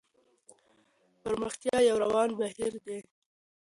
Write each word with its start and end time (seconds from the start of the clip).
پرمختيا 1.21 1.77
يو 1.89 1.97
روان 2.03 2.29
بهير 2.39 2.73
دی. 2.85 2.97